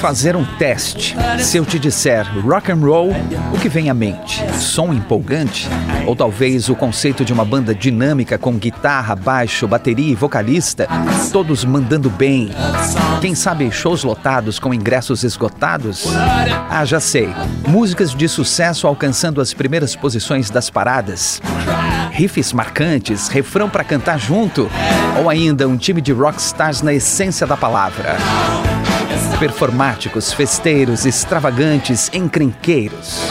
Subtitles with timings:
[0.00, 1.14] Fazer um teste.
[1.40, 3.10] Se eu te disser rock and roll,
[3.52, 4.42] o que vem à mente?
[4.54, 5.68] Som empolgante?
[6.06, 10.88] Ou talvez o conceito de uma banda dinâmica com guitarra, baixo, bateria e vocalista,
[11.30, 12.48] todos mandando bem?
[13.20, 16.06] Quem sabe shows lotados com ingressos esgotados?
[16.70, 17.28] Ah, já sei.
[17.68, 21.42] Músicas de sucesso alcançando as primeiras posições das paradas.
[22.10, 24.70] Riffs marcantes, refrão para cantar junto,
[25.18, 28.16] ou ainda um time de rockstars na essência da palavra
[29.40, 33.22] performáticos, festeiros, extravagantes, encrenqueiros.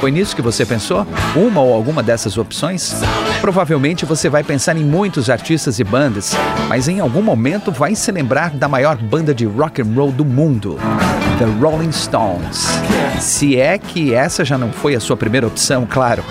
[0.00, 1.06] Foi nisso que você pensou?
[1.36, 2.92] Uma ou alguma dessas opções?
[3.40, 6.32] Provavelmente você vai pensar em muitos artistas e bandas,
[6.68, 10.24] mas em algum momento vai se lembrar da maior banda de rock and roll do
[10.24, 10.76] mundo,
[11.38, 12.66] The Rolling Stones.
[13.20, 16.24] Se é que essa já não foi a sua primeira opção, claro.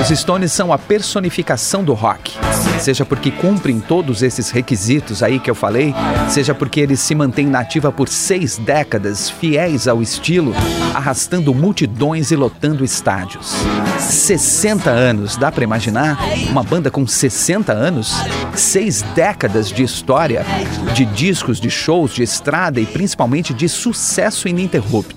[0.00, 2.32] Os Stones são a personificação do rock.
[2.80, 5.94] Seja porque cumprem todos esses requisitos aí que eu falei,
[6.28, 10.52] seja porque eles se mantêm nativa por seis décadas, fiéis ao estilo,
[10.94, 13.54] arrastando multidões e lotando estádios.
[13.98, 16.18] 60 anos, dá para imaginar?
[16.50, 18.14] Uma banda com 60 anos?
[18.54, 20.44] Seis décadas de história,
[20.92, 25.16] de discos, de shows, de estrada e principalmente de sucesso ininterrupto.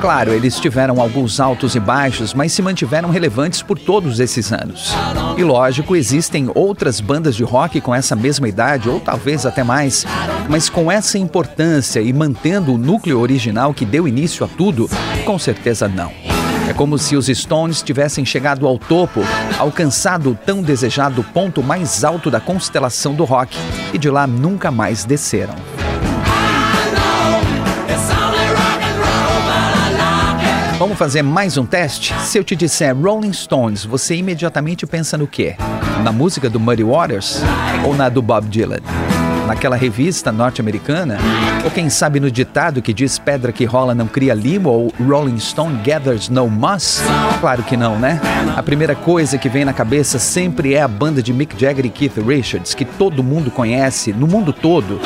[0.00, 4.94] Claro, eles tiveram alguns altos e baixos, mas se mantiveram relevantes por todos esses anos.
[5.36, 10.06] E lógico, existem outras bandas de rock com essa mesma idade, ou talvez até mais,
[10.48, 14.88] mas com essa importância e mantendo o núcleo original que deu início a tudo,
[15.24, 16.12] com certeza não.
[16.68, 19.22] É como se os Stones tivessem chegado ao topo,
[19.58, 23.56] alcançado o tão desejado ponto mais alto da constelação do rock,
[23.92, 25.54] e de lá nunca mais desceram.
[30.78, 32.14] Vamos fazer mais um teste?
[32.20, 35.56] Se eu te disser Rolling Stones, você imediatamente pensa no quê?
[36.04, 37.42] Na música do Muddy Waters
[37.84, 38.78] ou na do Bob Dylan?
[39.48, 41.18] Naquela revista norte-americana?
[41.64, 45.40] Ou quem sabe no ditado que diz pedra que rola não cria limo ou Rolling
[45.40, 47.02] Stone gathers no moss?
[47.40, 48.20] Claro que não, né?
[48.56, 51.90] A primeira coisa que vem na cabeça sempre é a banda de Mick Jagger e
[51.90, 55.00] Keith Richards, que todo mundo conhece no mundo todo.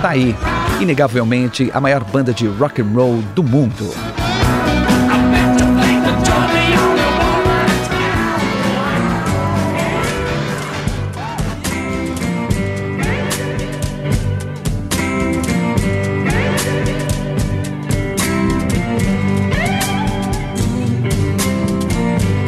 [0.00, 0.36] Tá aí,
[0.80, 3.92] inegavelmente a maior banda de rock and roll do mundo.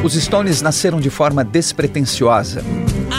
[0.08, 2.64] Os Stones nasceram de forma despretensiosa.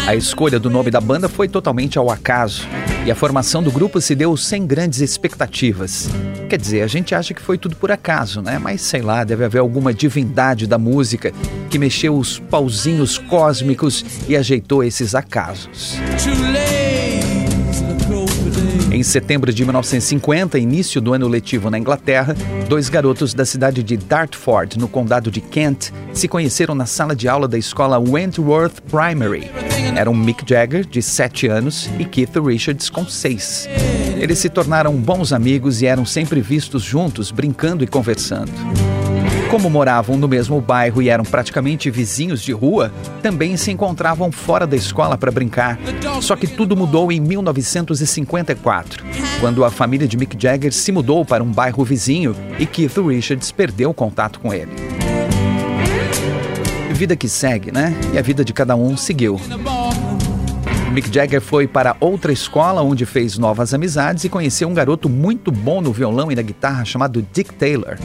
[0.08, 2.68] A escolha do nome da banda foi totalmente ao acaso
[3.06, 6.10] e a formação do grupo se deu sem grandes expectativas.
[6.50, 8.58] Quer dizer, a gente acha que foi tudo por acaso, né?
[8.58, 11.32] Mas sei lá, deve haver alguma divindade da música
[11.70, 15.96] que mexeu os pauzinhos cósmicos e ajeitou esses acasos.
[19.00, 22.36] Em setembro de 1950, início do ano letivo na Inglaterra,
[22.68, 27.26] dois garotos da cidade de Dartford, no condado de Kent, se conheceram na sala de
[27.26, 29.50] aula da escola Wentworth Primary.
[29.96, 33.70] Eram Mick Jagger, de 7 anos, e Keith Richards, com 6.
[34.18, 38.52] Eles se tornaram bons amigos e eram sempre vistos juntos, brincando e conversando.
[39.50, 42.94] Como moravam no mesmo bairro e eram praticamente vizinhos de rua,
[43.24, 45.80] também se encontravam fora da escola para brincar.
[46.22, 49.04] Só que tudo mudou em 1954,
[49.40, 53.52] quando a família de Mick Jagger se mudou para um bairro vizinho e Keith Richards
[53.52, 54.72] perdeu contato com ele.
[56.92, 57.96] Vida que segue, né?
[58.14, 59.40] E a vida de cada um seguiu.
[60.92, 65.52] Mick Jagger foi para outra escola onde fez novas amizades e conheceu um garoto muito
[65.52, 67.98] bom no violão e na guitarra chamado Dick Taylor.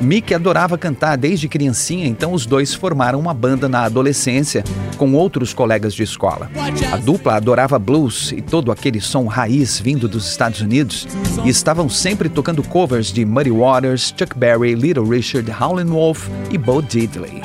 [0.00, 4.62] Mick adorava cantar desde criancinha, então os dois formaram uma banda na adolescência
[4.98, 6.50] com outros colegas de escola.
[6.92, 11.08] A dupla adorava blues e todo aquele som raiz vindo dos Estados Unidos
[11.44, 16.58] e estavam sempre tocando covers de Muddy Waters, Chuck Berry, Little Richard, Howlin' Wolf e
[16.58, 17.42] Bo Diddley.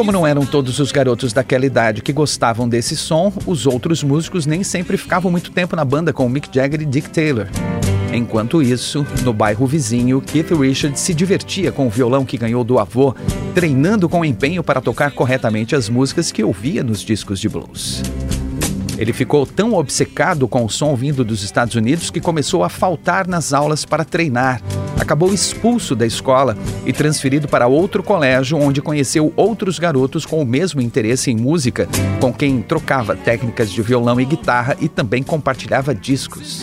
[0.00, 4.46] como não eram todos os garotos daquela idade que gostavam desse som, os outros músicos
[4.46, 7.46] nem sempre ficavam muito tempo na banda com Mick Jagger e Dick Taylor.
[8.12, 12.78] Enquanto isso, no bairro vizinho, Keith Richards se divertia com o violão que ganhou do
[12.78, 13.14] avô,
[13.54, 18.02] treinando com empenho para tocar corretamente as músicas que ouvia nos discos de blues.
[18.98, 23.26] Ele ficou tão obcecado com o som vindo dos Estados Unidos que começou a faltar
[23.26, 24.60] nas aulas para treinar.
[24.98, 26.54] Acabou expulso da escola
[26.84, 31.88] e transferido para outro colégio, onde conheceu outros garotos com o mesmo interesse em música,
[32.20, 36.62] com quem trocava técnicas de violão e guitarra e também compartilhava discos.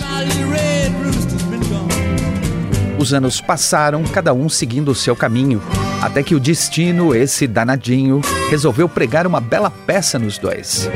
[3.00, 5.62] Os anos passaram, cada um seguindo o seu caminho,
[6.02, 10.90] até que o destino, esse danadinho, resolveu pregar uma bela peça nos dois.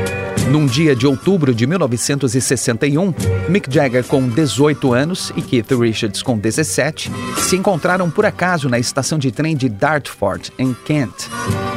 [0.50, 3.14] Num dia de outubro de 1961,
[3.48, 8.80] Mick Jagger, com 18 anos, e Keith Richards, com 17, se encontraram por acaso na
[8.80, 11.28] estação de trem de Dartford, em Kent.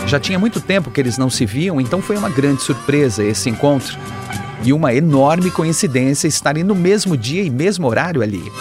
[0.08, 3.50] Já tinha muito tempo que eles não se viam, então foi uma grande surpresa esse
[3.50, 3.98] encontro.
[4.64, 8.52] E uma enorme coincidência estarem no mesmo dia e mesmo horário ali.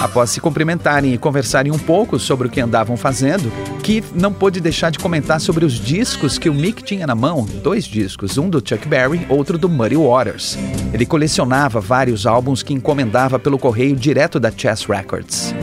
[0.00, 3.50] Após se cumprimentarem e conversarem um pouco sobre o que andavam fazendo,
[3.82, 7.46] Keith não pôde deixar de comentar sobre os discos que o Mick tinha na mão,
[7.62, 10.58] dois discos, um do Chuck Berry, outro do Muddy Waters.
[10.92, 15.54] Ele colecionava vários álbuns que encomendava pelo correio direto da Chess Records.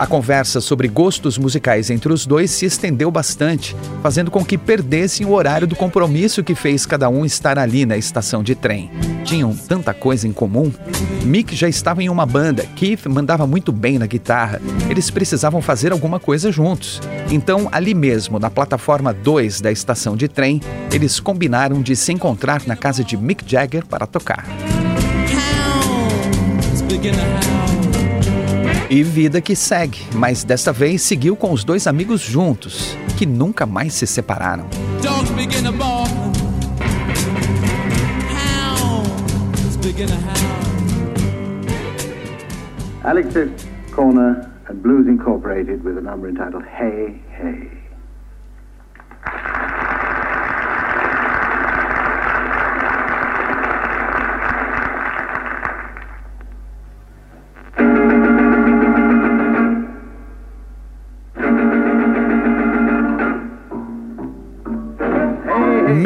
[0.00, 5.26] A conversa sobre gostos musicais entre os dois se estendeu bastante, fazendo com que perdessem
[5.26, 8.90] o horário do compromisso que fez cada um estar ali na estação de trem.
[9.26, 10.72] Tinham tanta coisa em comum.
[11.22, 14.58] Mick já estava em uma banda, Keith mandava muito bem na guitarra.
[14.88, 16.98] Eles precisavam fazer alguma coisa juntos.
[17.30, 22.62] Então, ali mesmo, na plataforma 2 da estação de trem, eles combinaram de se encontrar
[22.66, 24.46] na casa de Mick Jagger para tocar.
[28.92, 33.64] E vida que segue, mas desta vez seguiu com os dois amigos juntos, que nunca
[33.64, 34.66] mais se separaram.
[43.04, 43.50] Alex's
[43.92, 47.79] Corner and Blues Incorporated with a number entitled Hey Hey.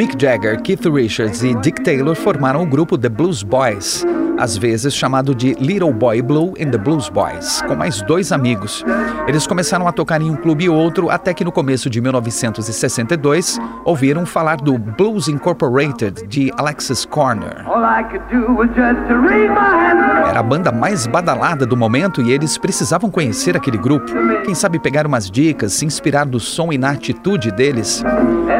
[0.05, 4.05] Mick Jagger, Keith Richards e Dick Taylor formaram o grupo The Blues Boys,
[4.37, 8.83] às vezes chamado de Little Boy Blue and the Blues Boys, com mais dois amigos.
[9.27, 13.59] Eles começaram a tocar em um clube e outro até que no começo de 1962
[13.83, 17.65] ouviram falar do Blues Incorporated de Alexis Corner.
[20.27, 24.11] Era a banda mais badalada do momento e eles precisavam conhecer aquele grupo.
[24.43, 28.03] Quem sabe pegar umas dicas, se inspirar no som e na atitude deles.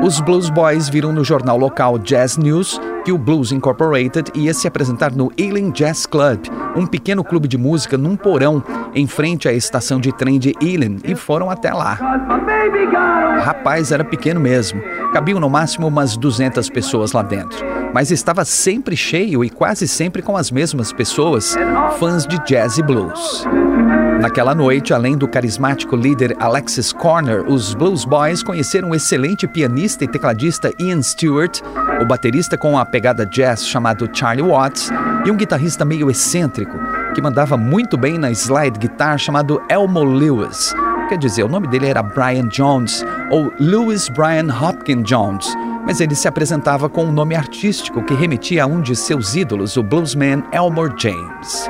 [0.03, 4.67] Os Blues Boys viram no jornal local Jazz News que o Blues Incorporated ia se
[4.67, 8.63] apresentar no Ealing Jazz Club, um pequeno clube de música num porão
[8.95, 11.99] em frente à estação de trem de Ealing, e foram até lá.
[13.43, 14.81] Rapaz, era pequeno mesmo.
[15.13, 17.63] Cabiam no máximo umas 200 pessoas lá dentro.
[17.93, 21.55] Mas estava sempre cheio e quase sempre com as mesmas pessoas,
[21.99, 23.45] fãs de jazz e blues.
[24.19, 30.03] Naquela noite, além do carismático líder Alexis Corner, os Blues Boys conheceram um excelente pianista
[30.03, 31.59] e tecladista Ian Stewart,
[32.01, 34.89] o baterista com a pegada jazz chamado Charlie Watts
[35.25, 36.77] e um guitarrista meio excêntrico
[37.13, 40.73] que mandava muito bem na slide guitar chamado Elmo Lewis.
[41.09, 45.47] Quer dizer, o nome dele era Brian Jones ou Lewis Brian Hopkins Jones,
[45.85, 49.77] mas ele se apresentava com um nome artístico que remetia a um de seus ídolos,
[49.77, 51.69] o bluesman Elmore James.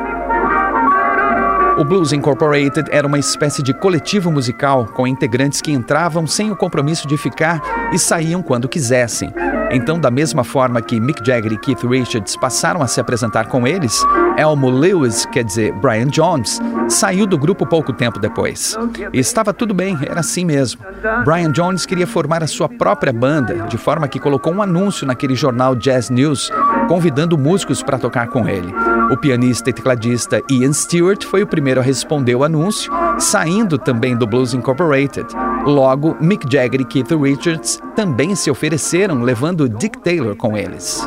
[1.77, 6.55] O Blues Incorporated era uma espécie de coletivo musical com integrantes que entravam sem o
[6.55, 9.33] compromisso de ficar e saíam quando quisessem.
[9.69, 13.67] Então, da mesma forma que Mick Jagger e Keith Richards passaram a se apresentar com
[13.67, 14.01] eles,
[14.37, 18.77] Elmo Lewis, quer dizer, Brian Jones, saiu do grupo pouco tempo depois.
[19.11, 20.81] E estava tudo bem, era assim mesmo.
[21.25, 25.35] Brian Jones queria formar a sua própria banda, de forma que colocou um anúncio naquele
[25.35, 26.49] jornal Jazz News,
[26.87, 28.73] convidando músicos para tocar com ele.
[29.11, 34.17] O pianista e tecladista Ian Stewart foi o primeiro a responder o anúncio, saindo também
[34.17, 35.27] do Blues Incorporated.
[35.65, 41.05] Logo, Mick Jagger e Keith Richards também se ofereceram, levando Dick Taylor com eles.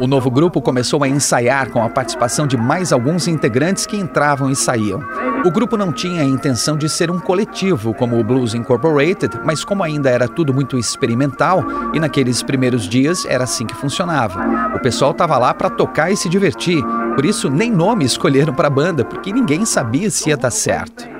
[0.00, 4.50] O novo grupo começou a ensaiar com a participação de mais alguns integrantes que entravam
[4.50, 5.00] e saíam.
[5.44, 9.64] O grupo não tinha a intenção de ser um coletivo como o Blues Incorporated, mas
[9.64, 14.40] como ainda era tudo muito experimental e naqueles primeiros dias era assim que funcionava.
[14.76, 16.84] O pessoal estava lá para tocar e se divertir,
[17.16, 21.17] por isso nem nome escolheram para a banda, porque ninguém sabia se ia dar certo.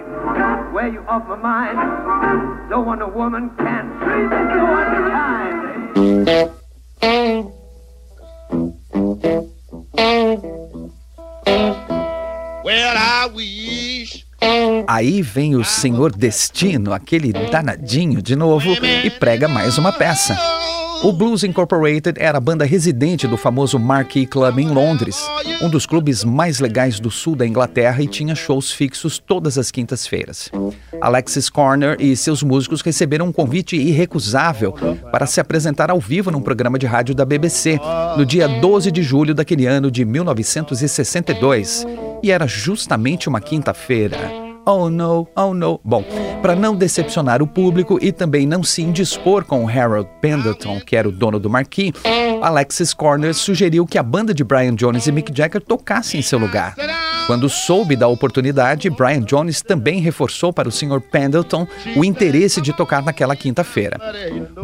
[1.08, 2.68] Off my mind.
[2.68, 5.48] No one a woman can treat me so unkind.
[12.64, 14.26] Well, I wish
[14.86, 18.72] Aí vem o Senhor Destino, aquele danadinho de novo,
[19.04, 20.38] e prega mais uma peça.
[21.02, 25.16] O Blues Incorporated era a banda residente do famoso Marquee Club em Londres,
[25.62, 29.70] um dos clubes mais legais do sul da Inglaterra e tinha shows fixos todas as
[29.70, 30.50] quintas-feiras.
[31.00, 34.72] Alexis Corner e seus músicos receberam um convite irrecusável
[35.12, 37.78] para se apresentar ao vivo num programa de rádio da BBC
[38.16, 41.86] no dia 12 de julho daquele ano de 1962,
[42.22, 44.47] e era justamente uma quinta-feira.
[44.70, 45.80] Oh no, oh no.
[45.82, 46.04] Bom,
[46.42, 51.08] para não decepcionar o público e também não se indispor com Harold Pendleton, que era
[51.08, 51.94] o dono do Marquis,
[52.42, 56.38] Alexis Corner sugeriu que a banda de Brian Jones e Mick Jagger tocasse em seu
[56.38, 56.74] lugar.
[57.28, 60.98] Quando soube da oportunidade, Brian Jones também reforçou para o Sr.
[60.98, 63.98] Pendleton o interesse de tocar naquela quinta-feira.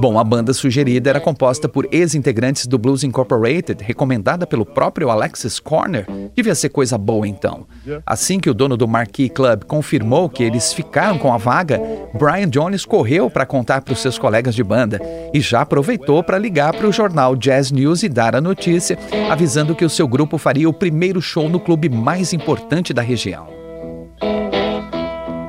[0.01, 5.61] Bom, a banda sugerida era composta por ex-integrantes do Blues Incorporated, recomendada pelo próprio Alexis
[5.61, 6.07] Corner.
[6.35, 7.67] Devia ser coisa boa então.
[8.07, 11.79] Assim que o dono do Marquee Club confirmou que eles ficaram com a vaga,
[12.15, 15.03] Brian Jones correu para contar para os seus colegas de banda
[15.35, 18.99] e já aproveitou para ligar para o jornal Jazz News e dar a notícia,
[19.31, 23.47] avisando que o seu grupo faria o primeiro show no clube mais importante da região.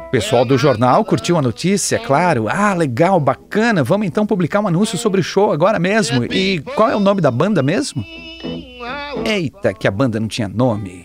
[0.07, 2.47] O pessoal do jornal curtiu a notícia, claro.
[2.47, 3.83] Ah, legal, bacana.
[3.83, 6.23] Vamos então publicar um anúncio sobre o show agora mesmo.
[6.25, 8.03] E qual é o nome da banda mesmo?
[9.25, 11.03] Eita, que a banda não tinha nome.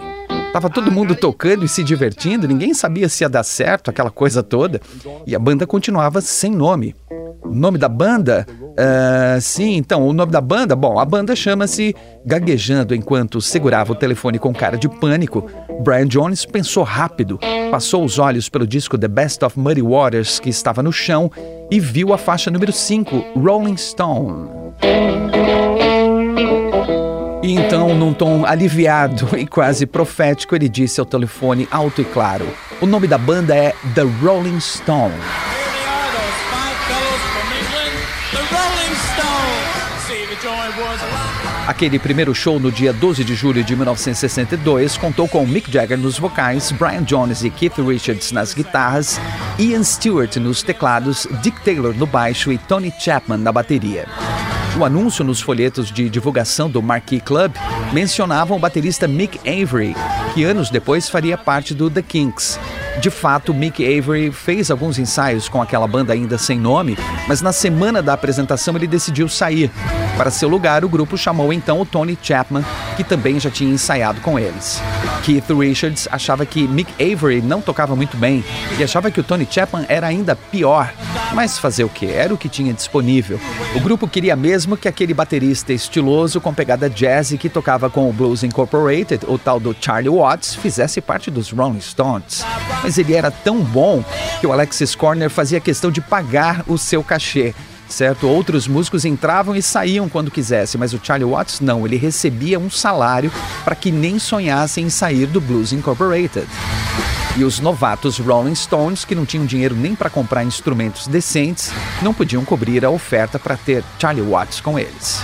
[0.52, 4.42] Tava todo mundo tocando e se divertindo, ninguém sabia se ia dar certo, aquela coisa
[4.42, 4.80] toda.
[5.24, 6.94] E a banda continuava sem nome.
[7.42, 8.46] O nome da banda?
[8.70, 10.74] Uh, sim, então, o nome da banda?
[10.74, 15.46] Bom, a banda chama-se Gaguejando enquanto segurava o telefone com cara de pânico.
[15.82, 17.38] Brian Jones pensou rápido,
[17.70, 21.30] passou os olhos pelo disco The Best of Muddy Waters que estava no chão
[21.70, 24.48] e viu a faixa número 5, Rolling Stone.
[27.42, 32.46] E então, num tom aliviado e quase profético, ele disse ao telefone alto e claro:
[32.80, 35.14] O nome da banda é The Rolling Stone.
[41.70, 46.18] Aquele primeiro show no dia 12 de julho de 1962 contou com Mick Jagger nos
[46.18, 49.20] vocais, Brian Jones e Keith Richards nas guitarras,
[49.56, 54.08] Ian Stewart nos teclados, Dick Taylor no baixo e Tony Chapman na bateria.
[54.76, 57.52] O anúncio nos folhetos de divulgação do Marquee Club
[57.92, 59.94] mencionava o baterista Mick Avery,
[60.34, 62.58] que anos depois faria parte do The Kinks.
[62.98, 67.52] De fato, Mick Avery fez alguns ensaios com aquela banda ainda sem nome, mas na
[67.52, 69.70] semana da apresentação ele decidiu sair.
[70.16, 72.64] Para seu lugar, o grupo chamou então o Tony Chapman,
[72.96, 74.82] que também já tinha ensaiado com eles.
[75.22, 78.44] Keith Richards achava que Mick Avery não tocava muito bem
[78.78, 80.92] e achava que o Tony Chapman era ainda pior.
[81.32, 82.06] Mas fazer o que?
[82.06, 83.40] Era o que tinha disponível.
[83.74, 88.12] O grupo queria mesmo que aquele baterista estiloso com pegada jazz que tocava com o
[88.12, 92.44] Blues Incorporated, o tal do Charlie Watts, fizesse parte dos Rolling Stones
[92.90, 94.02] mas ele era tão bom
[94.40, 97.54] que o Alexis Corner fazia questão de pagar o seu cachê.
[97.88, 98.26] Certo?
[98.26, 102.68] Outros músicos entravam e saíam quando quisesse, mas o Charlie Watts não, ele recebia um
[102.68, 103.32] salário
[103.64, 106.48] para que nem sonhassem em sair do Blues Incorporated.
[107.36, 111.70] E os novatos Rolling Stones, que não tinham dinheiro nem para comprar instrumentos decentes,
[112.02, 115.20] não podiam cobrir a oferta para ter Charlie Watts com eles.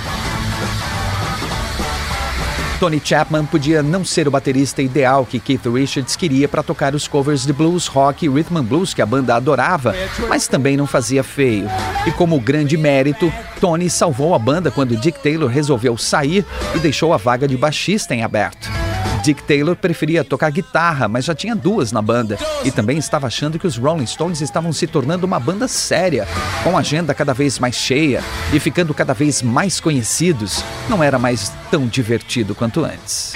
[2.79, 7.09] Tony Chapman podia não ser o baterista ideal que Keith Richards queria para tocar os
[7.09, 9.95] covers de blues, rock e rhythm and blues que a banda adorava,
[10.29, 11.69] mas também não fazia feio.
[12.07, 17.15] E como grande mérito, Tony salvou a banda quando Dick Taylor resolveu sair e deixou
[17.15, 18.86] a vaga de baixista em aberto.
[19.27, 22.39] Dick Taylor preferia tocar guitarra, mas já tinha duas na banda.
[22.65, 26.29] E também estava achando que os Rolling Stones estavam se tornando uma banda séria,
[26.63, 30.63] com agenda cada vez mais cheia e ficando cada vez mais conhecidos.
[30.89, 33.33] Não era mais tão divertido quanto antes.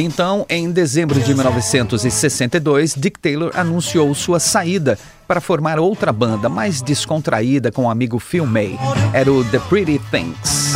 [0.00, 6.80] Então, em dezembro de 1962, Dick Taylor anunciou sua saída para formar outra banda mais
[6.80, 8.78] descontraída com o amigo Phil May.
[9.12, 10.72] Era o The Pretty Things.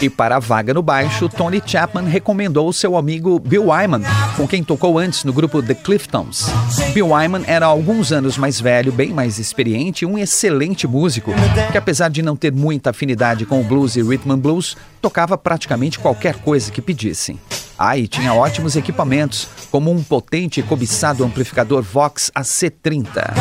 [0.00, 4.02] E para a vaga no baixo, Tony Chapman recomendou seu amigo Bill Wyman,
[4.36, 6.46] com quem tocou antes no grupo The Cliftons.
[6.92, 11.32] Bill Wyman era alguns anos mais velho, bem mais experiente e um excelente músico,
[11.70, 15.38] que apesar de não ter muita afinidade com o blues e rhythm and blues, tocava
[15.38, 17.38] praticamente qualquer coisa que pedissem.
[17.78, 23.34] Ah, e tinha ótimos equipamentos, como um potente e cobiçado amplificador Vox AC30.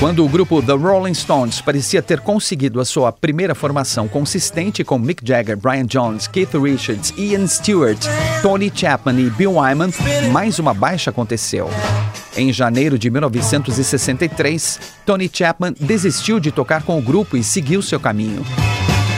[0.00, 4.98] Quando o grupo The Rolling Stones parecia ter conseguido a sua primeira formação consistente com
[4.98, 7.98] Mick Jagger, Brian Jones, Keith Richards, Ian Stewart,
[8.40, 9.90] Tony Chapman e Bill Wyman,
[10.32, 11.68] mais uma baixa aconteceu.
[12.34, 18.00] Em janeiro de 1963, Tony Chapman desistiu de tocar com o grupo e seguiu seu
[18.00, 18.42] caminho.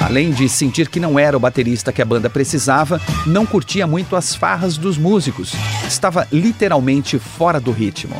[0.00, 4.16] Além de sentir que não era o baterista que a banda precisava, não curtia muito
[4.16, 5.52] as farras dos músicos.
[5.86, 8.16] Estava literalmente fora do ritmo.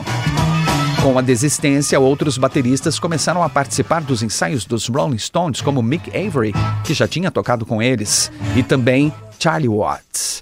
[1.03, 6.09] Com a desistência, outros bateristas começaram a participar dos ensaios dos Rolling Stones, como Mick
[6.11, 6.55] Avery,
[6.85, 10.41] que já tinha tocado com eles, e também Charlie Watts.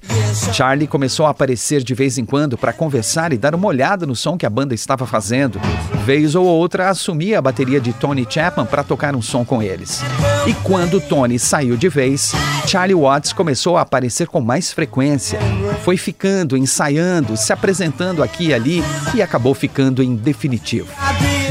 [0.52, 4.14] Charlie começou a aparecer de vez em quando para conversar e dar uma olhada no
[4.14, 5.59] som que a banda estava fazendo.
[6.04, 10.02] Vez ou outra, assumia a bateria de Tony Chapman para tocar um som com eles.
[10.47, 12.33] E quando Tony saiu de vez,
[12.66, 15.40] Charlie Watts começou a aparecer com mais frequência.
[15.83, 20.92] Foi ficando, ensaiando, se apresentando aqui e ali e acabou ficando em definitivo.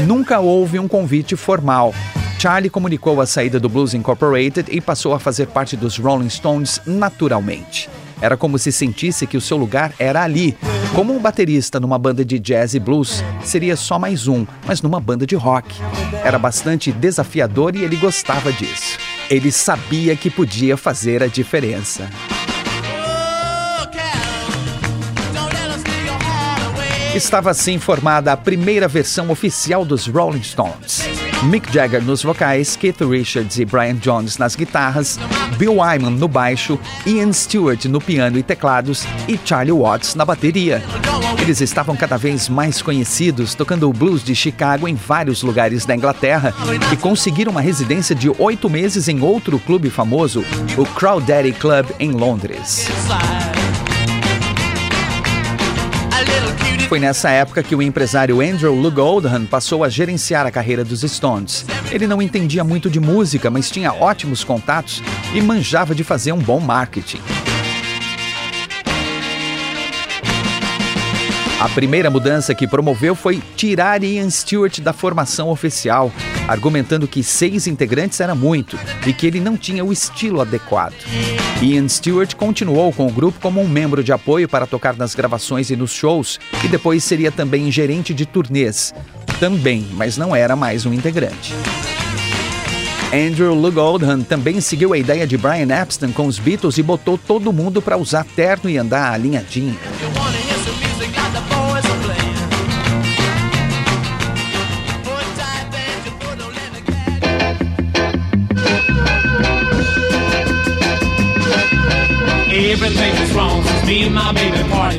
[0.06, 1.92] Nunca houve um convite formal.
[2.40, 6.80] Charlie comunicou a saída do Blues Incorporated e passou a fazer parte dos Rolling Stones
[6.86, 7.86] naturalmente.
[8.18, 10.56] Era como se sentisse que o seu lugar era ali.
[10.94, 14.98] Como um baterista numa banda de jazz e blues, seria só mais um, mas numa
[14.98, 15.68] banda de rock.
[16.24, 18.96] Era bastante desafiador e ele gostava disso.
[19.28, 22.08] Ele sabia que podia fazer a diferença.
[27.14, 31.19] Estava assim formada a primeira versão oficial dos Rolling Stones.
[31.44, 35.18] Mick Jagger nos vocais, Keith Richards e Brian Jones nas guitarras,
[35.56, 40.82] Bill Wyman no baixo, Ian Stewart no piano e teclados e Charlie Watts na bateria.
[41.40, 45.96] Eles estavam cada vez mais conhecidos, tocando o blues de Chicago em vários lugares da
[45.96, 46.52] Inglaterra
[46.92, 50.44] e conseguiram uma residência de oito meses em outro clube famoso,
[50.76, 52.86] o Crawdaddy Club em Londres.
[56.88, 61.02] Foi nessa época que o empresário Andrew Lou Oldham passou a gerenciar a carreira dos
[61.02, 61.64] Stones.
[61.92, 65.00] Ele não entendia muito de música, mas tinha ótimos contatos
[65.32, 67.20] e manjava de fazer um bom marketing.
[71.60, 76.10] A primeira mudança que promoveu foi tirar Ian Stewart da formação oficial,
[76.48, 80.94] argumentando que seis integrantes era muito e que ele não tinha o estilo adequado.
[81.62, 85.70] Ian Stewart continuou com o grupo como um membro de apoio para tocar nas gravações
[85.70, 88.92] e nos shows, e depois seria também gerente de turnês.
[89.38, 91.54] Também, mas não era mais um integrante.
[93.12, 97.18] Andrew Lou Oldham também seguiu a ideia de Brian Epstein com os Beatles e botou
[97.18, 99.76] todo mundo para usar terno e andar alinhadinho.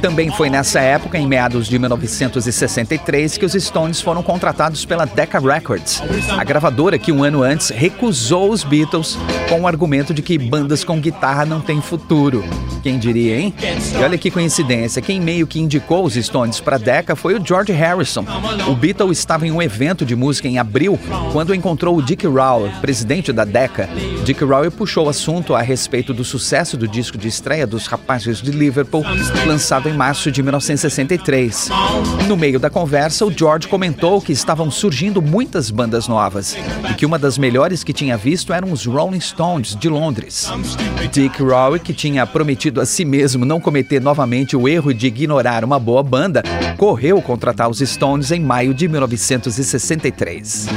[0.01, 5.39] Também foi nessa época, em meados de 1963, que os Stones foram contratados pela Decca
[5.39, 6.01] Records,
[6.37, 10.83] a gravadora que um ano antes recusou os Beatles com o argumento de que bandas
[10.83, 12.43] com guitarra não têm futuro.
[12.83, 13.53] Quem diria, hein?
[13.93, 17.71] E olha que coincidência, quem meio que indicou os Stones para Decca foi o George
[17.71, 18.25] Harrison.
[18.67, 20.99] O Beatle estava em um evento de música em abril
[21.31, 23.87] quando encontrou o Dick Rowell, presidente da Decca.
[24.25, 28.41] Dick Rowell puxou o assunto a respeito do sucesso do disco de estreia dos Rapazes
[28.41, 28.80] de Liverpool,
[29.45, 31.69] lançado em março de 1963.
[32.27, 36.55] No meio da conversa, o George comentou que estavam surgindo muitas bandas novas
[36.89, 40.49] e que uma das melhores que tinha visto eram os Rolling Stones de Londres.
[41.11, 45.63] Dick Rowell, que tinha prometido a si mesmo não cometer novamente o erro de ignorar
[45.63, 46.43] uma boa banda,
[46.77, 50.67] correu contratar os Stones em maio de 1963.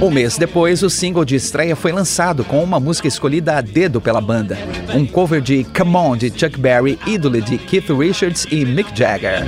[0.00, 4.00] Um mês depois, o single de estreia foi lançado com uma música escolhida a dedo
[4.00, 4.56] pela banda.
[4.94, 9.42] Um cover de Come On de Chuck Berry, ídolo de Keith Richards e Mick Jagger.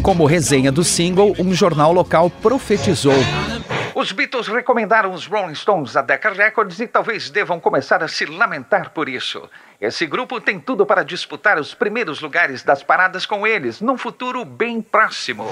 [0.00, 3.18] Como resenha do single, um jornal local profetizou
[3.94, 8.24] os Beatles recomendaram os Rolling Stones a Decca Records e talvez devam começar a se
[8.24, 9.48] lamentar por isso.
[9.82, 14.44] Esse grupo tem tudo para disputar os primeiros lugares das paradas com eles num futuro
[14.44, 15.44] bem próximo.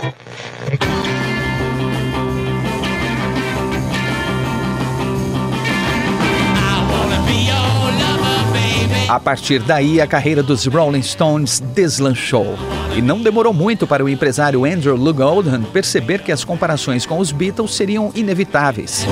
[9.09, 12.57] A partir daí, a carreira dos Rolling Stones deslanchou.
[12.93, 17.19] E não demorou muito para o empresário Andrew Lou Oldham perceber que as comparações com
[17.19, 19.07] os Beatles seriam inevitáveis.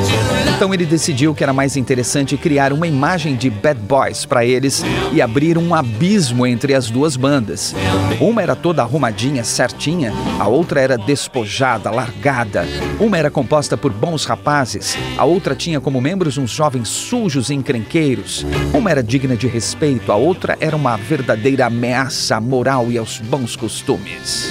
[0.56, 4.82] Então ele decidiu que era mais interessante criar uma imagem de bad boys para eles
[5.12, 7.72] e abrir um abismo entre as duas bandas.
[8.20, 12.66] Uma era toda arrumadinha, certinha, a outra era despojada, largada.
[12.98, 17.54] Uma era composta por bons rapazes, a outra tinha como membros uns jovens sujos e
[17.54, 18.44] encrenqueiros.
[18.74, 23.54] Uma era digna de respeito, a outra era uma verdadeira ameaça moral e aos bons
[23.54, 24.48] costumes costumes.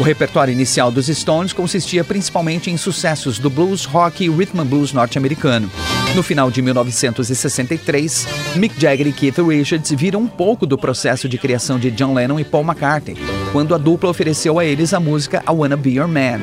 [0.00, 4.92] O repertório inicial dos Stones consistia principalmente em sucessos do blues, rock e rhythm blues
[4.92, 5.70] norte-americano.
[6.16, 8.26] No final de 1963,
[8.56, 12.40] Mick Jagger e Keith Richards viram um pouco do processo de criação de John Lennon
[12.40, 13.16] e Paul McCartney,
[13.52, 16.40] quando a dupla ofereceu a eles a música I Wanna Be Your Man.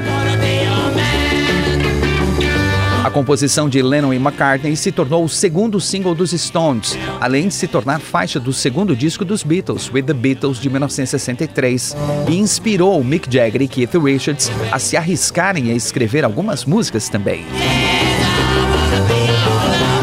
[3.06, 7.54] A composição de Lennon e McCartney se tornou o segundo single dos Stones, além de
[7.54, 11.96] se tornar faixa do segundo disco dos Beatles, With the Beatles, de 1963,
[12.28, 17.46] e inspirou Mick Jagger e Keith Richards a se arriscarem a escrever algumas músicas também.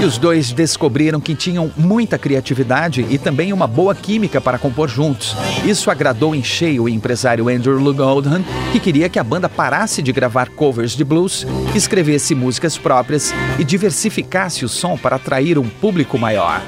[0.02, 4.88] E os dois descobriram que tinham muita criatividade e também uma boa química para compor
[4.88, 5.36] juntos.
[5.64, 10.02] Isso agradou em cheio o empresário Andrew Luke Oldham, que queria que a banda parasse
[10.02, 15.68] de gravar covers de blues, escrevesse músicas próprias e diversificasse o som para atrair um
[15.68, 16.60] público maior.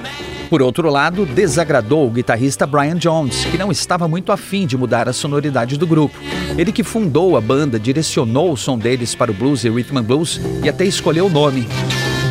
[0.49, 5.09] Por outro lado, desagradou o guitarrista Brian Jones, que não estava muito afim de mudar
[5.09, 6.17] a sonoridade do grupo.
[6.57, 10.05] Ele que fundou a banda, direcionou o som deles para o blues e rhythm and
[10.05, 11.67] blues e até escolheu o nome.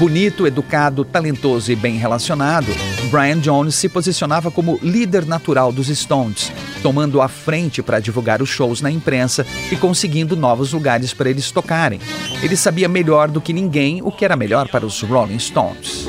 [0.04, 2.68] Bonito, educado, talentoso e bem relacionado,
[3.10, 8.50] Brian Jones se posicionava como líder natural dos Stones, tomando a frente para divulgar os
[8.50, 12.02] shows na imprensa e conseguindo novos lugares para eles tocarem.
[12.44, 16.06] Ele sabia melhor do que ninguém o que era melhor para os Rolling Stones.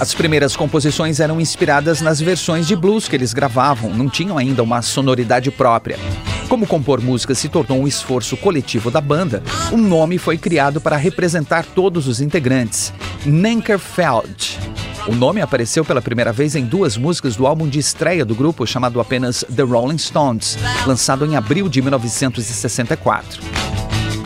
[0.00, 4.62] As primeiras composições eram inspiradas nas versões de blues que eles gravavam, não tinham ainda
[4.62, 5.98] uma sonoridade própria.
[6.48, 10.96] Como compor música se tornou um esforço coletivo da banda, um nome foi criado para
[10.96, 12.92] representar todos os integrantes:
[13.26, 14.58] Nankerfeld.
[15.08, 18.66] O nome apareceu pela primeira vez em duas músicas do álbum de estreia do grupo
[18.66, 20.56] chamado apenas The Rolling Stones,
[20.86, 23.67] lançado em abril de 1964.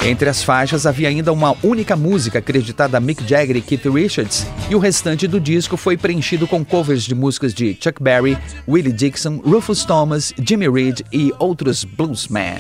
[0.05, 4.45] Entre as faixas havia ainda uma única música acreditada a Mick Jagger e Keith Richards,
[4.69, 8.37] e o restante do disco foi preenchido com covers de músicas de Chuck Berry,
[8.69, 12.57] Willie Dixon, Rufus Thomas, Jimmy Reed e outros bluesmen.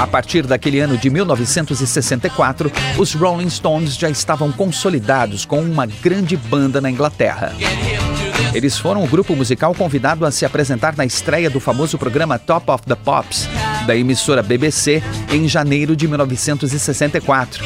[0.00, 6.36] A partir daquele ano de 1964, os Rolling Stones já estavam consolidados com uma grande
[6.36, 7.54] banda na Inglaterra.
[8.54, 12.70] Eles foram o grupo musical convidado a se apresentar na estreia do famoso programa Top
[12.70, 13.48] of the Pops,
[13.86, 17.64] da emissora BBC, em janeiro de 1964.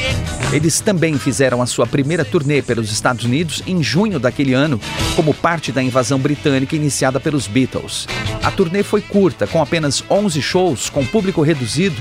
[0.52, 4.80] Eles também fizeram a sua primeira turnê pelos Estados Unidos em junho daquele ano,
[5.14, 8.06] como parte da invasão britânica iniciada pelos Beatles.
[8.42, 12.00] A turnê foi curta, com apenas 11 shows, com público reduzido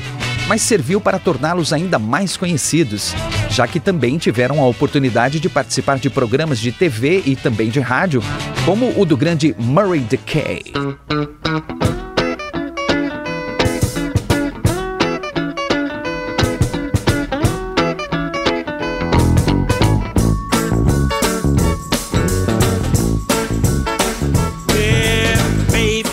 [0.50, 3.14] mas serviu para torná-los ainda mais conhecidos,
[3.52, 7.80] já que também tiveram a oportunidade de participar de programas de TV e também de
[7.80, 8.24] rádio,
[8.66, 10.64] como o do grande Murray Decay.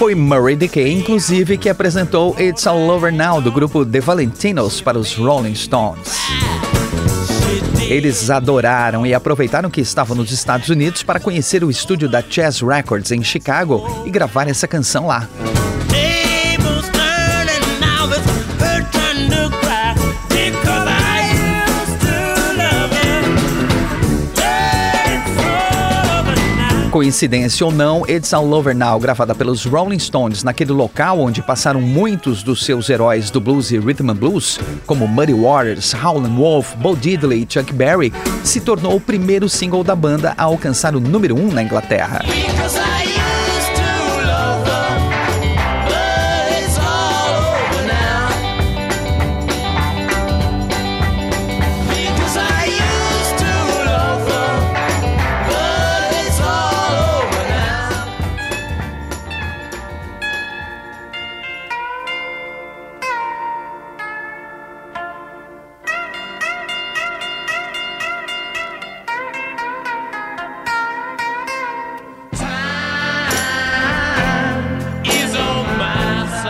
[0.07, 4.97] Foi Murray Decay, inclusive, que apresentou It's All Over Now do grupo The Valentinos para
[4.97, 6.12] os Rolling Stones.
[7.88, 12.62] Eles adoraram e aproveitaram que estavam nos Estados Unidos para conhecer o estúdio da Chess
[12.62, 15.29] Records em Chicago e gravar essa canção lá.
[26.96, 31.78] Coincidência ou não, It's All Over Now, gravada pelos Rolling Stones naquele local onde passaram
[31.78, 36.74] muitos dos seus heróis do blues e rhythm and blues, como Muddy Waters, Howlin' Wolf,
[36.76, 41.00] Bo Diddley e Chuck Berry, se tornou o primeiro single da banda a alcançar o
[41.00, 42.22] número 1 um na Inglaterra.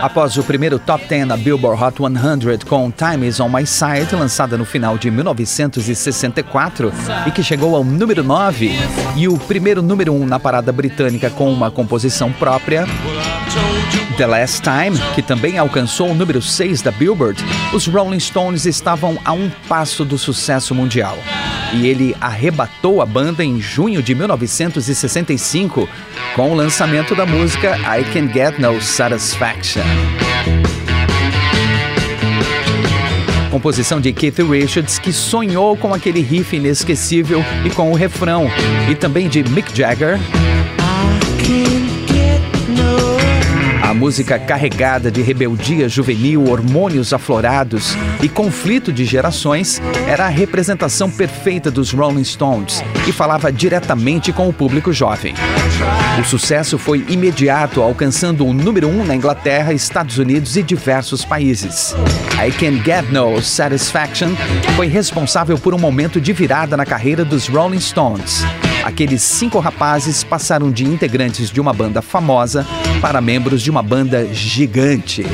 [0.01, 4.13] Após o primeiro top 10 na Billboard Hot 100 com Time Is On My Side,
[4.13, 6.93] lançada no final de 1964
[7.25, 8.71] e que chegou ao número 9,
[9.15, 12.85] e o primeiro número 1 na parada britânica com uma composição própria,
[14.17, 19.17] The Last Time, que também alcançou o número 6 da Billboard, os Rolling Stones estavam
[19.23, 21.17] a um passo do sucesso mundial.
[21.73, 25.87] E ele arrebatou a banda em junho de 1965
[26.35, 29.83] com o lançamento da música I Can Get No Satisfaction.
[33.51, 38.49] Composição de Keith Richards, que sonhou com aquele riff inesquecível e com o refrão,
[38.89, 40.19] e também de Mick Jagger.
[43.97, 51.71] Música carregada de rebeldia juvenil, hormônios aflorados e conflito de gerações era a representação perfeita
[51.71, 55.33] dos Rolling Stones e falava diretamente com o público jovem.
[56.19, 61.25] O sucesso foi imediato, alcançando o número 1 um na Inglaterra, Estados Unidos e diversos
[61.25, 61.95] países.
[62.33, 64.29] I Can Get No Satisfaction
[64.75, 68.43] foi responsável por um momento de virada na carreira dos Rolling Stones.
[68.87, 72.65] Aqueles cinco rapazes passaram de integrantes de uma banda famosa
[73.01, 75.25] para membros de uma banda gigante.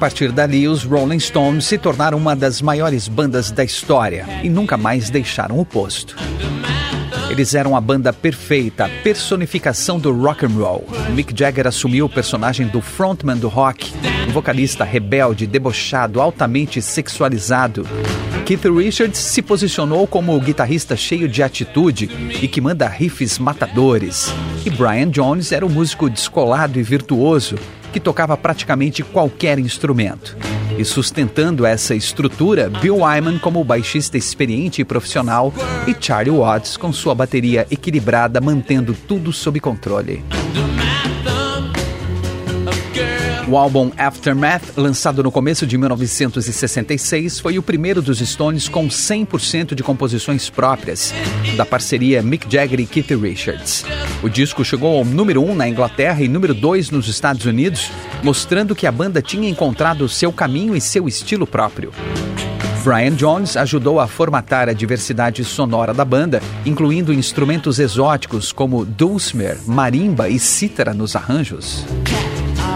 [0.00, 4.78] Partir dali, os Rolling Stones se tornaram uma das maiores bandas da história e nunca
[4.78, 6.16] mais deixaram o posto.
[7.28, 10.86] Eles eram a banda perfeita, a personificação do rock and roll.
[11.14, 13.92] Mick Jagger assumiu o personagem do frontman do rock,
[14.26, 17.86] um vocalista rebelde, debochado, altamente sexualizado.
[18.46, 22.10] Keith Richards se posicionou como o guitarrista cheio de atitude
[22.42, 24.32] e que manda riffs matadores.
[24.64, 27.56] E Brian Jones era o músico descolado e virtuoso,
[27.92, 30.36] que tocava praticamente qualquer instrumento.
[30.78, 35.52] E sustentando essa estrutura, Bill Wyman como baixista experiente e profissional
[35.86, 40.24] e Charlie Watts com sua bateria equilibrada mantendo tudo sob controle.
[43.48, 49.74] O álbum Aftermath, lançado no começo de 1966, foi o primeiro dos Stones com 100%
[49.74, 51.12] de composições próprias,
[51.56, 53.84] da parceria Mick Jagger e Keith Richards.
[54.22, 57.90] O disco chegou ao número 1 um na Inglaterra e número 2 nos Estados Unidos,
[58.22, 61.92] mostrando que a banda tinha encontrado seu caminho e seu estilo próprio.
[62.84, 69.58] Brian Jones ajudou a formatar a diversidade sonora da banda, incluindo instrumentos exóticos como dulcimer,
[69.66, 71.84] marimba e cítara nos arranjos.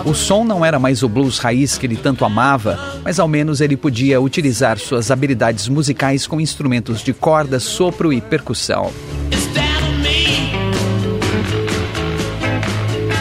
[0.05, 3.63] O som não era mais o blues raiz que ele tanto amava, mas ao menos
[3.63, 8.93] ele podia utilizar suas habilidades musicais com instrumentos de corda, sopro e percussão.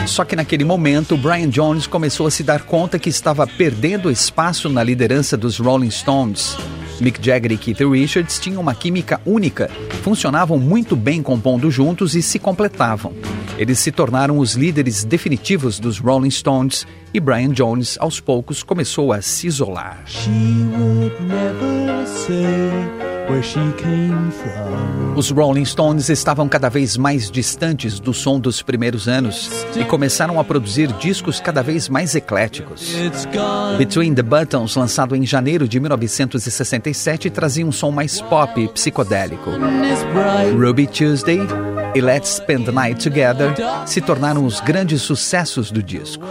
[0.06, 4.69] Só que naquele momento, Brian Jones começou a se dar conta que estava perdendo espaço
[4.69, 6.58] na liderança dos Rolling Stones.
[7.03, 9.69] Mick Jagger e Keith Richards tinham uma química única,
[10.03, 13.13] funcionavam muito bem compondo juntos e se completavam.
[13.57, 19.11] Eles se tornaram os líderes definitivos dos Rolling Stones e Brian Jones, aos poucos, começou
[19.11, 20.01] a se isolar.
[25.15, 30.39] Os Rolling Stones estavam cada vez mais distantes do som dos primeiros anos e começaram
[30.39, 32.93] a produzir discos cada vez mais ecléticos.
[33.77, 39.51] Between the Buttons, lançado em janeiro de 1967, trazia um som mais pop e psicodélico.
[40.57, 41.39] Ruby Tuesday
[41.95, 43.53] e Let's Spend the Night Together
[43.86, 46.25] se tornaram os grandes sucessos do disco.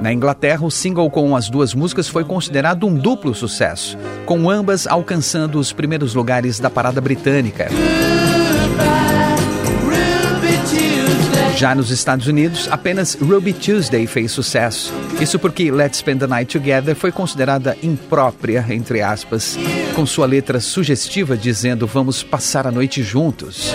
[0.00, 4.86] Na Inglaterra, o single com as duas músicas foi considerado um duplo sucesso, com ambas
[4.86, 7.68] alcançando os primeiros lugares da parada britânica.
[11.54, 14.94] Já nos Estados Unidos, apenas Ruby Tuesday fez sucesso.
[15.20, 19.58] Isso porque Let's Spend the Night Together foi considerada imprópria, entre aspas,
[19.94, 23.74] com sua letra sugestiva dizendo vamos passar a noite juntos.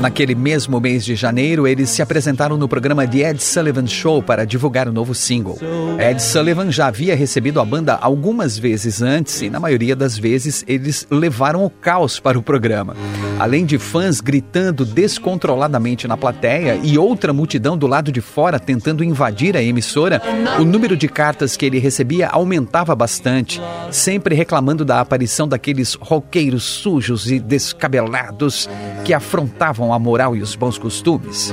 [0.00, 4.46] Naquele mesmo mês de janeiro, eles se apresentaram no programa The Ed Sullivan Show para
[4.46, 5.58] divulgar o novo single.
[5.98, 10.64] Ed Sullivan já havia recebido a banda algumas vezes antes e, na maioria das vezes,
[10.68, 12.94] eles levaram o caos para o programa.
[13.40, 19.02] Além de fãs gritando descontroladamente na plateia e outra multidão do lado de fora tentando
[19.02, 20.22] invadir a emissora,
[20.60, 26.62] o número de cartas que ele recebia aumentava bastante, sempre reclamando da aparição daqueles roqueiros
[26.62, 28.68] sujos e descabelados
[29.04, 31.52] que afrontavam a moral e os bons costumes.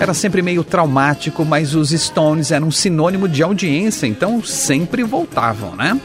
[0.00, 6.00] Era sempre meio traumático, mas os Stones eram sinônimo de audiência, então sempre voltavam, né?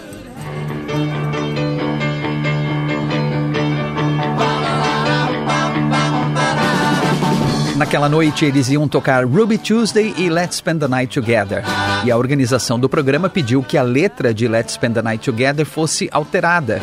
[7.76, 11.62] Naquela noite eles iam tocar Ruby Tuesday e Let's Spend the Night Together.
[12.06, 15.66] E a organização do programa pediu que a letra de Let's Spend the Night Together
[15.66, 16.82] fosse alterada.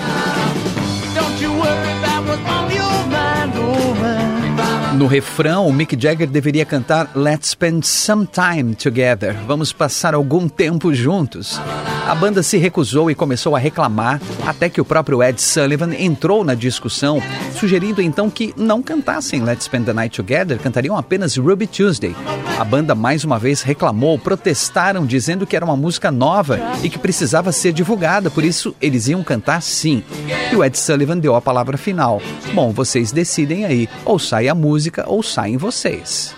[5.02, 9.36] No refrão, o Mick Jagger deveria cantar Let's Spend Some Time Together.
[9.48, 11.60] Vamos passar algum tempo juntos.
[12.06, 16.44] A banda se recusou e começou a reclamar, até que o próprio Ed Sullivan entrou
[16.44, 17.20] na discussão,
[17.58, 22.14] sugerindo então que não cantassem Let's Spend the Night Together, cantariam apenas Ruby Tuesday.
[22.58, 26.98] A banda mais uma vez reclamou, protestaram, dizendo que era uma música nova e que
[26.98, 30.04] precisava ser divulgada, por isso eles iam cantar sim.
[30.52, 32.20] E o Ed Sullivan deu a palavra final.
[32.52, 36.34] Bom, vocês decidem aí, ou sai a música ou saem vocês.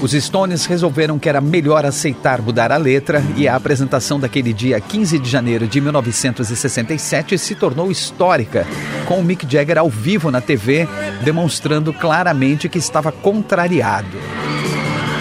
[0.00, 4.80] Os Stones resolveram que era melhor aceitar mudar a letra e a apresentação daquele dia
[4.80, 8.64] 15 de janeiro de 1967 se tornou histórica,
[9.06, 10.88] com o Mick Jagger ao vivo na TV,
[11.22, 14.16] demonstrando claramente que estava contrariado.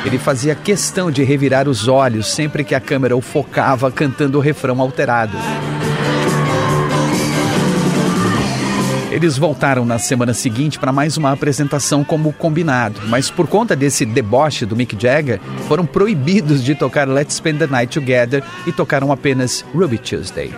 [0.06, 4.42] Ele fazia questão de revirar os olhos sempre que a câmera o focava cantando o
[4.42, 5.38] refrão alterado.
[9.18, 14.06] Eles voltaram na semana seguinte para mais uma apresentação como combinado, mas por conta desse
[14.06, 19.12] deboche do Mick Jagger, foram proibidos de tocar Let's Spend the Night Together e tocaram
[19.12, 20.54] apenas Ruby Tuesday.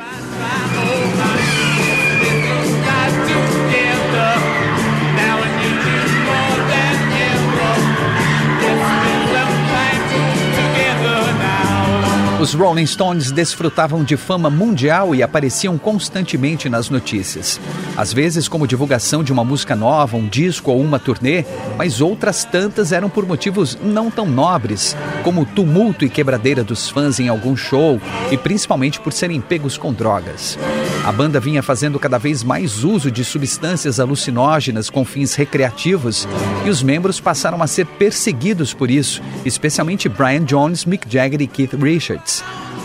[12.39, 17.59] Os Rolling Stones desfrutavam de fama mundial e apareciam constantemente nas notícias.
[17.97, 21.43] Às vezes como divulgação de uma música nova, um disco ou uma turnê,
[21.77, 27.19] mas outras tantas eram por motivos não tão nobres, como tumulto e quebradeira dos fãs
[27.19, 27.99] em algum show
[28.31, 30.57] e principalmente por serem pegos com drogas.
[31.05, 36.25] A banda vinha fazendo cada vez mais uso de substâncias alucinógenas com fins recreativos
[36.65, 41.47] e os membros passaram a ser perseguidos por isso, especialmente Brian Jones, Mick Jagger e
[41.47, 42.28] Keith Richards.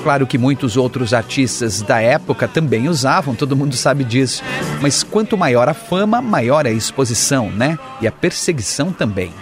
[0.03, 4.43] Claro que muitos outros artistas da época também usavam, todo mundo sabe disso.
[4.81, 7.79] Mas quanto maior a fama, maior a exposição, né?
[8.03, 9.33] E a perseguição também.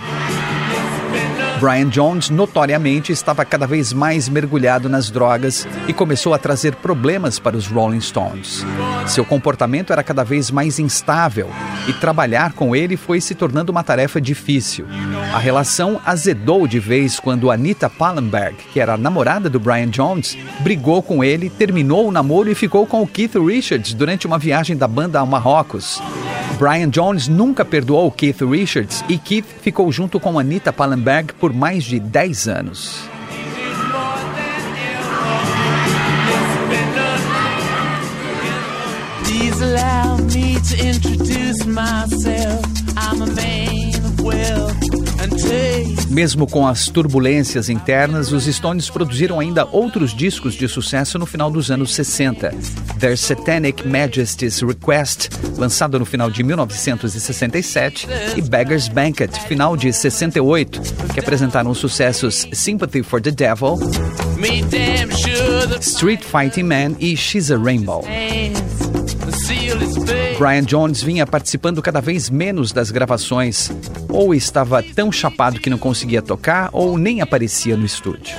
[1.63, 7.39] Brian Jones notoriamente estava cada vez mais mergulhado nas drogas e começou a trazer problemas
[7.39, 8.67] para os Rolling Stones.
[9.07, 11.49] Seu comportamento era cada vez mais instável
[11.87, 14.89] e trabalhar com ele foi se tornando uma tarefa difícil.
[15.33, 20.37] A relação azedou de vez quando Anita Pallenberg, que era a namorada do Brian Jones,
[20.63, 24.77] brigou com ele, terminou o namoro e ficou com o Keith Richards durante uma viagem
[24.77, 26.03] da banda ao Marrocos.
[26.63, 31.83] Brian Jones nunca perdoou Keith Richards e Keith ficou junto com Anita Pallenberg por mais
[31.83, 33.01] de 10 anos.
[39.61, 42.65] Allow me to introduce myself.
[42.97, 45.02] I'm a man of wealth.
[46.09, 51.51] Mesmo com as turbulências internas, os Stones produziram ainda outros discos de sucesso no final
[51.51, 52.55] dos anos 60.
[52.99, 58.07] Their Satanic Majesty's Request, lançado no final de 1967,
[58.37, 60.81] e Beggar's Banquet, final de 68,
[61.15, 63.79] que apresentaram os sucessos Sympathy for the Devil,
[65.81, 68.05] Street Fighting Man e She's a Rainbow.
[70.39, 73.71] Brian Jones vinha participando cada vez menos das gravações,
[74.09, 78.37] ou estava tão chapado que não conseguia tocar, ou nem aparecia no estúdio.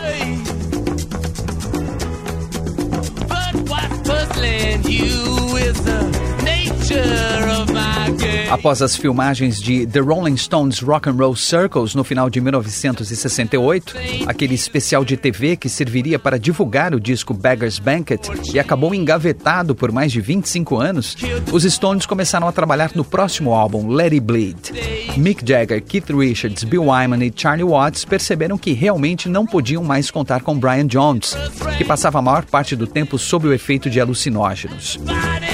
[8.53, 13.95] Após as filmagens de The Rolling Stones Rock and Roll Circles no final de 1968,
[14.27, 18.19] aquele especial de TV que serviria para divulgar o disco Beggar's Banquet
[18.53, 21.17] e acabou engavetado por mais de 25 anos,
[21.51, 24.57] os Stones começaram a trabalhar no próximo álbum, Let It Bleed.
[25.17, 30.11] Mick Jagger, Keith Richards, Bill Wyman e Charlie Watts perceberam que realmente não podiam mais
[30.11, 31.35] contar com Brian Jones,
[31.75, 34.99] que passava a maior parte do tempo sob o efeito de alucinógenos.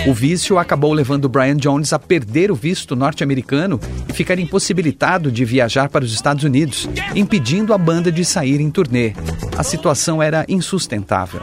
[0.08, 5.46] O vício acabou levando Brian Jones a perder o visto norte-americano e ficar impossibilitado de
[5.46, 9.14] viajar para os Estados Unidos, impedindo a banda de sair em turnê.
[9.58, 11.42] A situação era insustentável.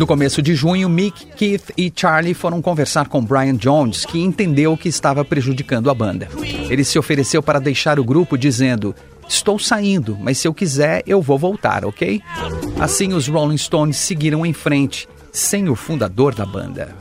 [0.00, 4.74] No começo de junho, Mick, Keith e Charlie foram conversar com Brian Jones, que entendeu
[4.74, 6.26] que estava prejudicando a banda.
[6.70, 8.94] Ele se ofereceu para deixar o grupo, dizendo:
[9.28, 12.22] Estou saindo, mas se eu quiser, eu vou voltar, ok?
[12.80, 16.94] Assim, os Rolling Stones seguiram em frente, sem o fundador da banda.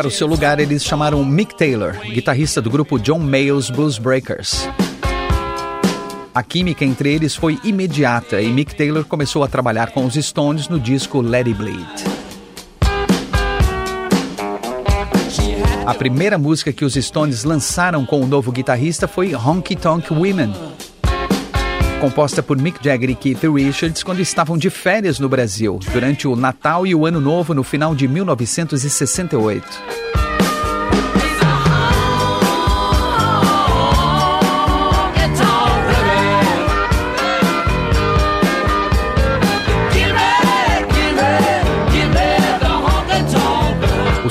[0.00, 4.66] Para o seu lugar, eles chamaram Mick Taylor, guitarrista do grupo John Mayo's Blues Breakers.
[6.40, 10.70] A química entre eles foi imediata e Mick Taylor começou a trabalhar com os Stones
[10.70, 11.86] no disco Let It Bleed.
[15.84, 20.54] A primeira música que os Stones lançaram com o novo guitarrista foi Honky Tonk Women,
[22.00, 26.34] composta por Mick Jagger e Keith Richards quando estavam de férias no Brasil, durante o
[26.34, 30.29] Natal e o Ano Novo no final de 1968.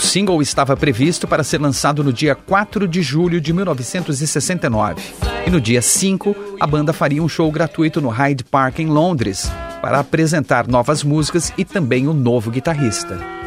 [0.09, 5.01] Single estava previsto para ser lançado no dia 4 de julho de 1969.
[5.45, 9.51] E no dia 5, a banda faria um show gratuito no Hyde Park, em Londres,
[9.83, 13.38] para apresentar novas músicas e também um novo guitarrista.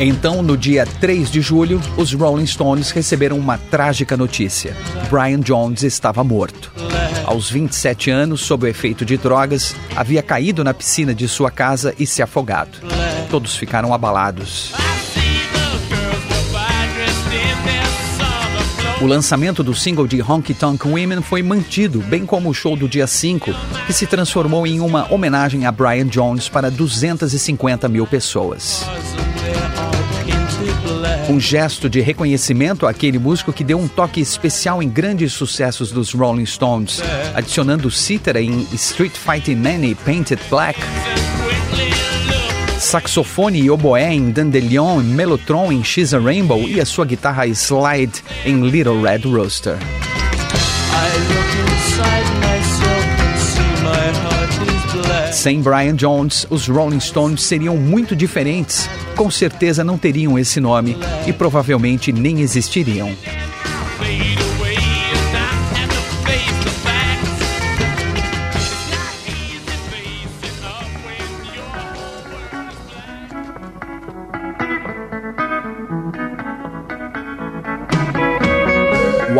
[0.00, 4.76] Então, no dia 3 de julho, os Rolling Stones receberam uma trágica notícia.
[5.08, 6.72] Brian Jones estava morto.
[7.24, 11.94] Aos 27 anos, sob o efeito de drogas, havia caído na piscina de sua casa
[11.96, 12.78] e se afogado.
[13.30, 14.72] Todos ficaram abalados.
[19.00, 22.88] O lançamento do single de Honky Tonk Women foi mantido, bem como o show do
[22.88, 23.52] dia 5,
[23.86, 28.84] que se transformou em uma homenagem a Brian Jones para 250 mil pessoas.
[31.28, 36.12] Um gesto de reconhecimento àquele músico que deu um toque especial em grandes sucessos dos
[36.12, 37.00] Rolling Stones,
[37.34, 40.78] adicionando cítara em Street Fighting Man e Painted Black,
[42.78, 47.46] saxofone e oboé em Dandelion e Mellotron em She's a Rainbow e a sua guitarra
[47.46, 49.78] slide em Little Red Rooster.
[55.34, 58.88] Sem Brian Jones, os Rolling Stones seriam muito diferentes.
[59.16, 63.10] Com certeza não teriam esse nome e provavelmente nem existiriam.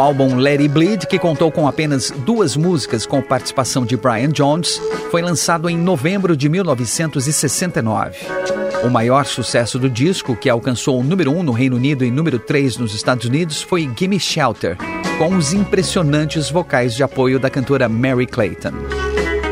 [0.04, 4.78] Álbum Let It Bleed, que contou com apenas duas músicas com participação de Brian Jones,
[5.10, 8.18] foi lançado em novembro de 1969.
[8.84, 12.10] O maior sucesso do disco, que alcançou o número 1 um no Reino Unido e
[12.10, 14.76] número 3 nos Estados Unidos, foi Gimme Shelter,
[15.16, 18.74] com os impressionantes vocais de apoio da cantora Mary Clayton.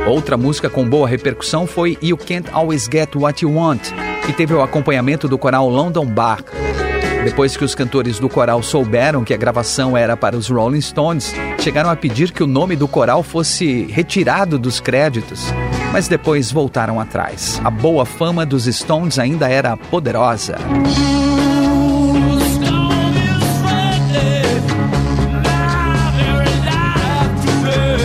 [0.06, 3.88] Outra música com boa repercussão foi You Can't Always Get What You Want,
[4.26, 6.44] que teve o acompanhamento do coral London Bar.
[7.24, 11.32] Depois que os cantores do coral souberam que a gravação era para os Rolling Stones,
[11.60, 15.46] chegaram a pedir que o nome do coral fosse retirado dos créditos,
[15.92, 17.60] mas depois voltaram atrás.
[17.64, 20.56] A boa fama dos Stones ainda era poderosa.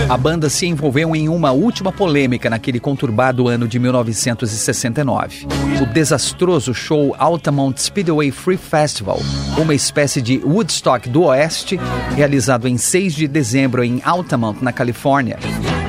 [0.10, 5.46] A banda se envolveu em uma última polêmica naquele conturbado ano de 1969.
[5.82, 9.20] O desastroso show Altamont Speedway Free Festival,
[9.58, 11.78] uma espécie de Woodstock do Oeste,
[12.16, 15.40] realizado em 6 de dezembro em Altamont, na Califórnia.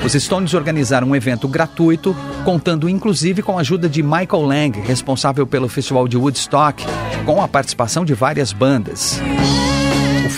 [0.05, 2.15] Os Stones organizaram um evento gratuito,
[2.45, 6.85] contando inclusive com a ajuda de Michael Lang, responsável pelo festival de Woodstock,
[7.25, 9.21] com a participação de várias bandas.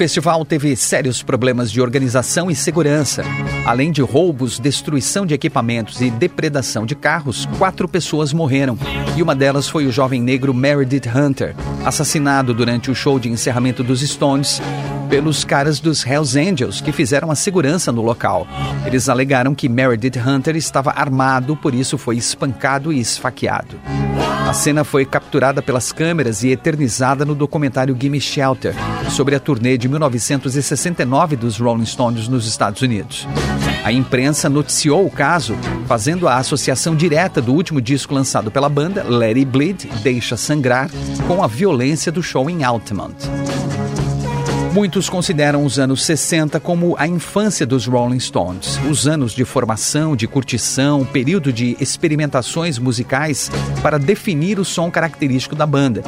[0.00, 3.22] Festival teve sérios problemas de organização e segurança.
[3.66, 8.78] Além de roubos, destruição de equipamentos e depredação de carros, quatro pessoas morreram.
[9.14, 13.84] E uma delas foi o jovem negro Meredith Hunter, assassinado durante o show de encerramento
[13.84, 14.62] dos Stones
[15.10, 18.48] pelos caras dos Hells Angels que fizeram a segurança no local.
[18.86, 23.78] Eles alegaram que Meredith Hunter estava armado, por isso foi espancado e esfaqueado.
[24.50, 28.74] A cena foi capturada pelas câmeras e eternizada no documentário Gimme Shelter,
[29.08, 33.28] sobre a turnê de 1969 dos Rolling Stones nos Estados Unidos.
[33.84, 35.54] A imprensa noticiou o caso,
[35.86, 40.90] fazendo a associação direta do último disco lançado pela banda, Let It Bleed, Deixa Sangrar,
[41.28, 43.14] com a violência do show em Altamont.
[44.72, 50.14] Muitos consideram os anos 60 como a infância dos Rolling Stones, os anos de formação,
[50.14, 53.50] de curtição, período de experimentações musicais
[53.82, 56.04] para definir o som característico da banda.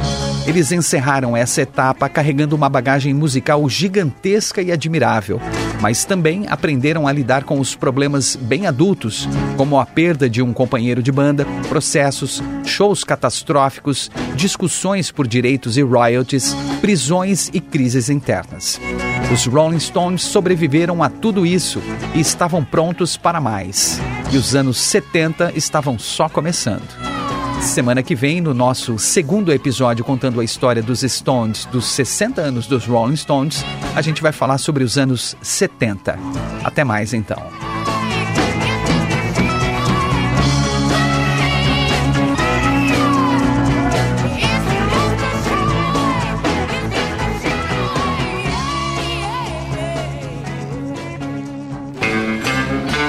[0.47, 5.41] Eles encerraram essa etapa carregando uma bagagem musical gigantesca e admirável.
[5.83, 10.53] mas também aprenderam a lidar com os problemas bem adultos, como a perda de um
[10.53, 18.52] companheiro de banda, processos, shows catastróficos, discussões por direitos e royalties, prisões e crises internas.
[19.33, 21.81] Os Rolling Stones sobreviveram a tudo isso
[22.15, 24.01] e estavam prontos para mais.
[24.33, 26.89] E os anos 70 estavam só começando.
[27.63, 32.67] Semana que vem, no nosso segundo episódio contando a história dos Stones, dos 60 anos
[32.67, 36.19] dos Rolling Stones, a gente vai falar sobre os anos 70.
[36.65, 37.72] Até mais então.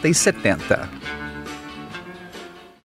[0.00, 0.88] 60 e 70.